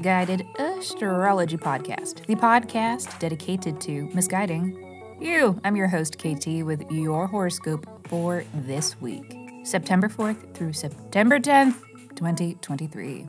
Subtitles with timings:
[0.00, 5.60] Misguided Astrology Podcast, the podcast dedicated to misguiding you.
[5.62, 11.74] I'm your host, KT, with your horoscope for this week, September 4th through September 10th,
[12.14, 13.28] 2023.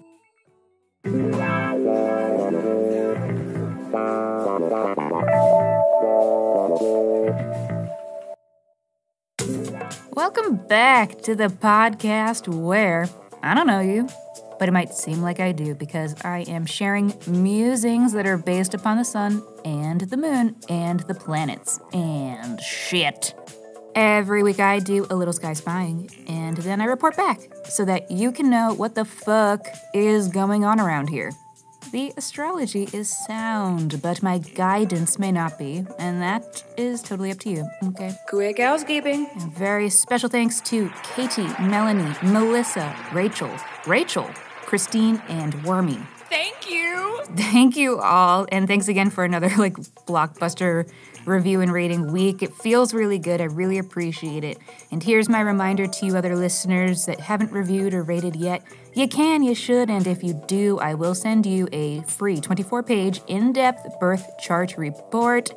[10.14, 13.10] Welcome back to the podcast where
[13.44, 14.08] I don't know you,
[14.62, 18.76] but it might seem like I do because I am sharing musings that are based
[18.76, 23.34] upon the sun and the moon and the planets and shit.
[23.96, 27.40] Every week I do a little sky spying and then I report back
[27.70, 29.66] so that you can know what the fuck
[29.96, 31.32] is going on around here.
[31.92, 37.40] The astrology is sound, but my guidance may not be, and that is totally up
[37.40, 38.16] to you, okay?
[38.30, 39.28] Quick housekeeping.
[39.36, 43.52] And very special thanks to Katie, Melanie, Melissa, Rachel,
[43.86, 44.30] Rachel,
[44.72, 46.00] Christine, and Wormy.
[46.30, 47.20] Thank you.
[47.36, 49.74] Thank you all, and thanks again for another like
[50.08, 50.90] blockbuster
[51.26, 52.42] review and rating week.
[52.42, 53.42] It feels really good.
[53.42, 54.60] I really appreciate it.
[54.90, 58.64] And here's my reminder to you other listeners that haven't reviewed or rated yet.
[58.94, 62.82] You can, you should, and if you do, I will send you a free 24
[62.84, 65.52] page in depth birth chart report.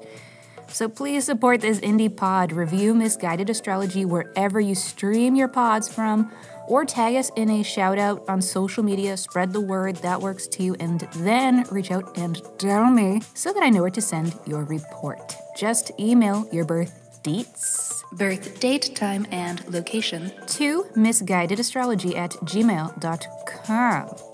[0.66, 2.50] So please support this indie pod.
[2.50, 6.32] Review Misguided Astrology wherever you stream your pods from,
[6.68, 9.16] or tag us in a shout out on social media.
[9.16, 10.76] Spread the word, that works too.
[10.80, 14.64] And then reach out and tell me so that I know where to send your
[14.64, 15.36] report.
[15.56, 23.43] Just email your birth deets, birth date, time, and location to misguidedastrology at gmail.com.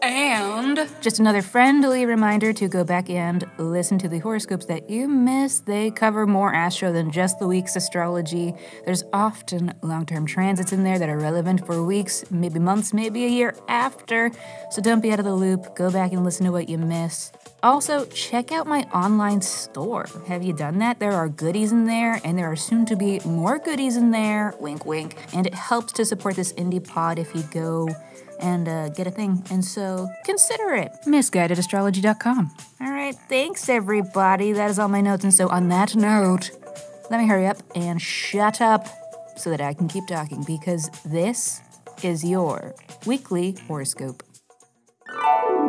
[0.03, 5.09] And Just another friendly reminder to go back and listen to the horoscopes that you
[5.09, 5.67] missed.
[5.67, 8.55] They cover more astro than just the week's astrology.
[8.85, 13.25] There's often long term transits in there that are relevant for weeks, maybe months, maybe
[13.25, 14.31] a year after.
[14.71, 15.75] So don't be out of the loop.
[15.75, 17.33] Go back and listen to what you miss.
[17.63, 20.07] Also, check out my online store.
[20.27, 20.99] Have you done that?
[20.99, 24.55] There are goodies in there, and there are soon to be more goodies in there.
[24.61, 25.17] Wink, wink.
[25.35, 27.89] And it helps to support this indie pod if you go
[28.41, 29.45] and uh, get a thing.
[29.51, 30.93] And so consider it.
[31.07, 32.51] Misguidedastrology.com.
[32.81, 34.53] All right, thanks everybody.
[34.53, 35.25] That is all my notes.
[35.25, 36.51] And so on that note,
[37.11, 38.87] let me hurry up and shut up
[39.37, 41.61] so that I can keep talking because this
[42.03, 42.75] is your
[43.07, 44.23] weekly horoscope.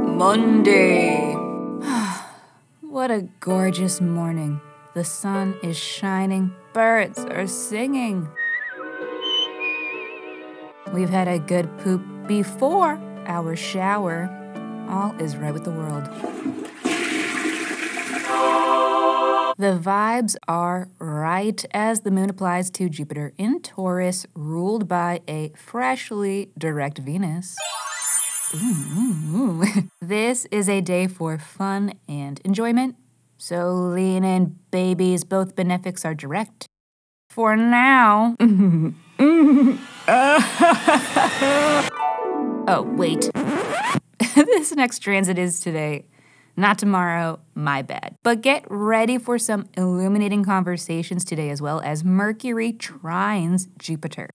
[0.04, 1.34] Monday.
[2.82, 4.62] what a gorgeous morning.
[4.94, 8.28] The sun is shining, birds are singing.
[10.94, 14.30] We've had a good poop before our shower.
[14.90, 16.10] All is right with the world.
[19.58, 25.52] The vibes are right as the moon applies to Jupiter in Taurus, ruled by a
[25.56, 27.56] freshly direct Venus.
[28.56, 29.90] Ooh, ooh, ooh.
[30.02, 32.96] this is a day for fun and enjoyment.
[33.38, 35.24] So lean in, babies.
[35.24, 36.66] Both benefics are direct.
[37.30, 38.36] For now.
[42.68, 43.30] oh, wait.
[44.36, 46.06] this next transit is today,
[46.56, 47.40] not tomorrow.
[47.56, 48.16] My bad.
[48.24, 54.30] But get ready for some illuminating conversations today, as well as Mercury trines Jupiter.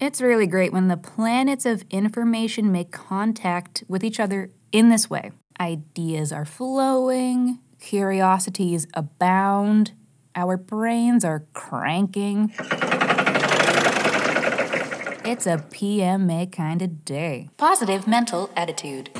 [0.00, 5.10] It's really great when the planets of information make contact with each other in this
[5.10, 5.32] way.
[5.60, 9.92] Ideas are flowing, curiosities abound,
[10.36, 12.52] our brains are cranking.
[15.28, 17.50] It's a PMA kind of day.
[17.58, 19.10] Positive mental attitude.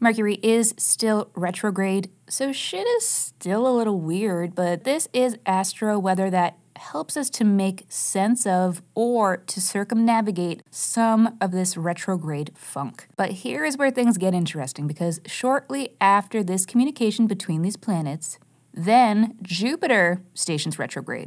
[0.00, 5.98] Mercury is still retrograde, so shit is still a little weird, but this is astro
[5.98, 12.52] weather that helps us to make sense of or to circumnavigate some of this retrograde
[12.54, 13.08] funk.
[13.16, 18.38] But here is where things get interesting because shortly after this communication between these planets,
[18.72, 21.26] then Jupiter stations retrograde.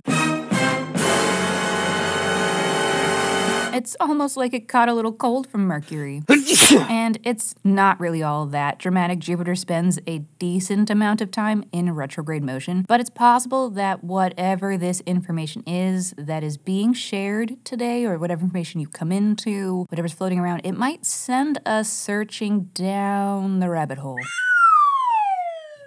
[3.80, 6.22] It's almost like it caught a little cold from Mercury.
[6.90, 9.20] and it's not really all that dramatic.
[9.20, 14.78] Jupiter spends a decent amount of time in retrograde motion, but it's possible that whatever
[14.78, 20.12] this information is that is being shared today, or whatever information you come into, whatever's
[20.12, 24.20] floating around, it might send us searching down the rabbit hole.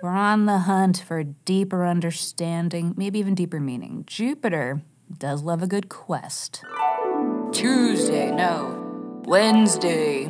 [0.02, 4.04] We're on the hunt for deeper understanding, maybe even deeper meaning.
[4.06, 4.80] Jupiter
[5.18, 6.64] does love a good quest.
[7.52, 9.22] Tuesday, no.
[9.26, 10.24] Wednesday.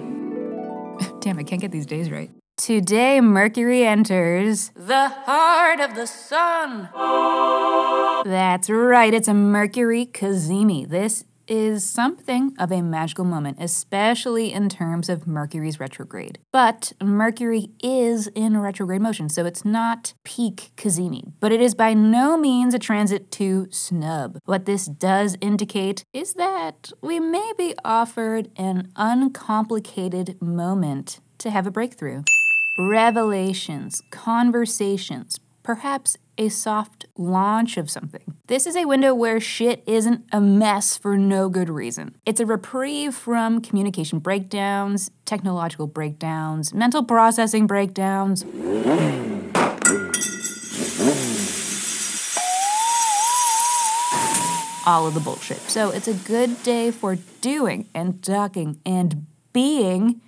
[1.20, 2.30] Damn, I can't get these days right.
[2.56, 6.88] Today, Mercury enters the heart of the sun.
[8.24, 10.88] That's right, it's a Mercury Cazimi.
[10.88, 16.38] This is something of a magical moment, especially in terms of Mercury's retrograde.
[16.52, 21.94] But Mercury is in retrograde motion, so it's not peak Cazimi, but it is by
[21.94, 24.38] no means a transit to snub.
[24.44, 31.66] What this does indicate is that we may be offered an uncomplicated moment to have
[31.66, 32.22] a breakthrough.
[32.78, 38.36] Revelations, conversations, perhaps a soft launch of something.
[38.46, 42.16] This is a window where shit isn't a mess for no good reason.
[42.26, 48.44] It's a reprieve from communication breakdowns, technological breakdowns, mental processing breakdowns.
[54.84, 55.60] All of the bullshit.
[55.70, 60.20] So it's a good day for doing and talking and being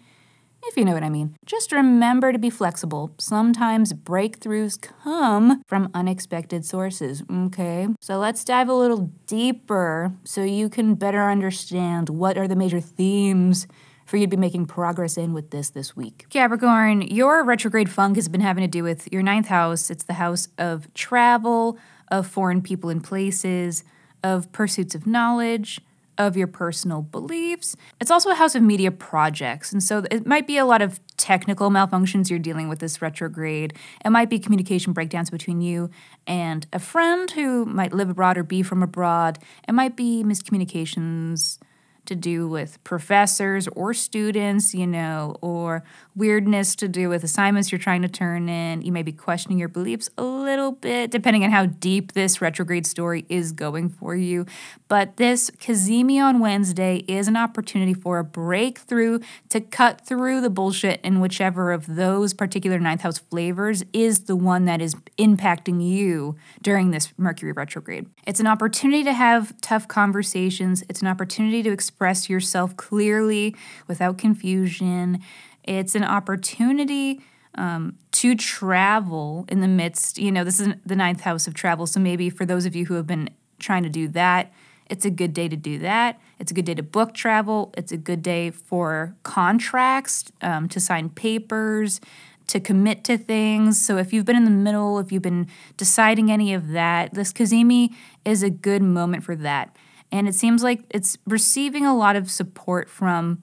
[0.66, 1.36] if you know what I mean.
[1.46, 3.14] Just remember to be flexible.
[3.18, 7.88] Sometimes breakthroughs come from unexpected sources, okay?
[8.00, 12.80] So let's dive a little deeper so you can better understand what are the major
[12.80, 13.66] themes
[14.06, 16.26] for you to be making progress in with this this week.
[16.28, 19.90] Capricorn, your retrograde funk has been having to do with your ninth house.
[19.90, 21.78] It's the house of travel,
[22.08, 23.82] of foreign people and places,
[24.22, 25.80] of pursuits of knowledge
[26.18, 27.76] of your personal beliefs.
[28.00, 29.72] It's also a house of media projects.
[29.72, 33.74] And so it might be a lot of technical malfunctions you're dealing with this retrograde.
[34.04, 35.90] It might be communication breakdowns between you
[36.26, 39.38] and a friend who might live abroad or be from abroad.
[39.68, 41.58] It might be miscommunications
[42.06, 45.82] to do with professors or students, you know, or
[46.14, 48.82] weirdness to do with assignments you're trying to turn in.
[48.82, 52.86] You may be questioning your beliefs a little bit, depending on how deep this retrograde
[52.86, 54.46] story is going for you.
[54.88, 60.50] But this Cazimi on Wednesday is an opportunity for a breakthrough to cut through the
[60.50, 65.84] bullshit in whichever of those particular ninth house flavors is the one that is impacting
[65.84, 68.06] you during this Mercury retrograde.
[68.26, 73.54] It's an opportunity to have tough conversations, it's an opportunity to express yourself clearly
[73.86, 75.20] without confusion.
[75.62, 77.20] It's an opportunity
[77.54, 81.86] um, to travel in the midst, you know, this is the ninth house of travel.
[81.86, 84.52] So maybe for those of you who have been trying to do that,
[84.90, 86.20] it's a good day to do that.
[86.38, 87.72] It's a good day to book travel.
[87.76, 92.00] It's a good day for contracts, um, to sign papers,
[92.48, 93.84] to commit to things.
[93.84, 97.32] So if you've been in the middle, if you've been deciding any of that, this
[97.32, 97.94] Cazimi
[98.24, 99.76] is a good moment for that.
[100.12, 103.42] And it seems like it's receiving a lot of support from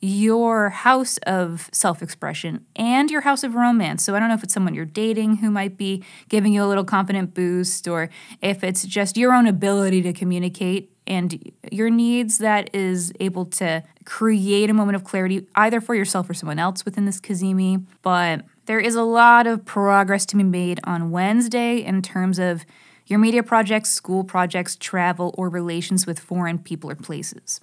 [0.00, 4.04] your house of self expression and your house of romance.
[4.04, 6.66] So I don't know if it's someone you're dating who might be giving you a
[6.66, 8.08] little confident boost, or
[8.40, 13.82] if it's just your own ability to communicate and your needs that is able to
[14.04, 17.84] create a moment of clarity either for yourself or someone else within this Cazimi.
[18.02, 22.66] But there is a lot of progress to be made on Wednesday in terms of
[23.06, 27.60] your media projects, school projects, travel, or relations with foreign people or places.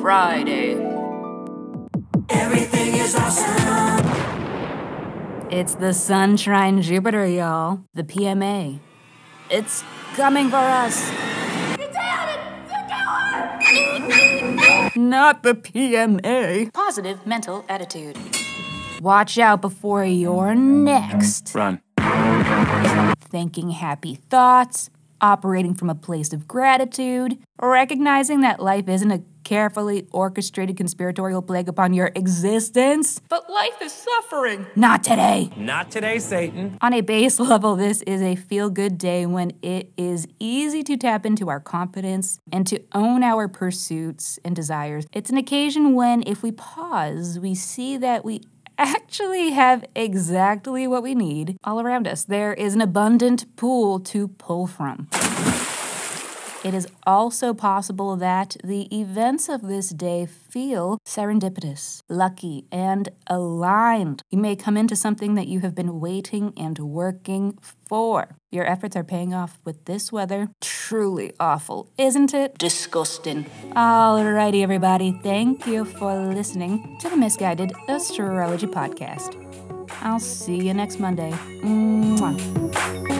[0.00, 0.95] Friday.
[2.30, 4.06] Everything is awesome.
[5.50, 7.80] It's the Sun Trine Jupiter, y'all.
[7.94, 8.80] The PMA.
[9.50, 9.84] It's
[10.14, 11.08] coming for us.
[14.96, 16.72] Not the PMA.
[16.72, 18.18] Positive mental attitude.
[19.00, 21.54] Watch out before you're next.
[21.54, 21.80] Run.
[23.20, 30.08] Thinking happy thoughts, operating from a place of gratitude, recognizing that life isn't a carefully
[30.10, 33.20] orchestrated conspiratorial plague upon your existence.
[33.28, 34.66] But life is suffering.
[34.74, 35.50] Not today.
[35.56, 36.76] Not today, Satan.
[36.80, 40.96] On a base level, this is a feel good day when it is easy to
[40.96, 45.06] tap into our confidence and to own our pursuits and desires.
[45.12, 48.42] It's an occasion when, if we pause, we see that we
[48.78, 52.24] actually have exactly what we need all around us.
[52.24, 55.08] There is an abundant pool to pull from.
[56.66, 64.20] It is also possible that the events of this day feel serendipitous, lucky, and aligned.
[64.32, 67.56] You may come into something that you have been waiting and working
[67.88, 68.34] for.
[68.50, 70.48] Your efforts are paying off with this weather.
[70.60, 72.58] Truly awful, isn't it?
[72.58, 73.44] Disgusting.
[73.70, 75.12] Alrighty, everybody.
[75.22, 79.40] Thank you for listening to the Misguided Astrology Podcast.
[80.02, 81.30] I'll see you next Monday.
[81.62, 83.15] Mwah.